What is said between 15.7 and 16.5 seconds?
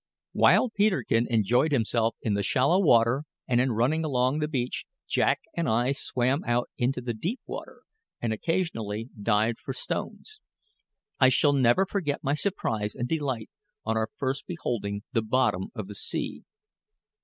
of the sea.